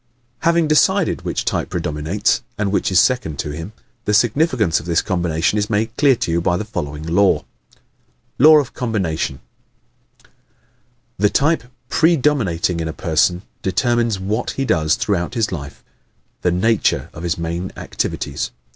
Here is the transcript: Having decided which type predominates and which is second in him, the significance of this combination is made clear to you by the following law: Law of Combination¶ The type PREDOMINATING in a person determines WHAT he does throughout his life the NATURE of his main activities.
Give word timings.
Having 0.39 0.67
decided 0.67 1.21
which 1.21 1.45
type 1.45 1.69
predominates 1.69 2.41
and 2.57 2.71
which 2.71 2.91
is 2.91 2.99
second 2.99 3.39
in 3.45 3.51
him, 3.51 3.71
the 4.05 4.15
significance 4.15 4.79
of 4.79 4.87
this 4.87 4.99
combination 4.99 5.59
is 5.59 5.69
made 5.69 5.95
clear 5.95 6.15
to 6.15 6.31
you 6.31 6.41
by 6.41 6.57
the 6.57 6.65
following 6.65 7.03
law: 7.05 7.45
Law 8.39 8.57
of 8.57 8.73
Combination¶ 8.73 9.39
The 11.19 11.29
type 11.29 11.65
PREDOMINATING 11.89 12.79
in 12.79 12.87
a 12.87 12.93
person 12.93 13.43
determines 13.61 14.19
WHAT 14.19 14.51
he 14.57 14.65
does 14.65 14.95
throughout 14.95 15.35
his 15.35 15.51
life 15.51 15.83
the 16.41 16.49
NATURE 16.49 17.11
of 17.13 17.21
his 17.21 17.37
main 17.37 17.71
activities. 17.77 18.49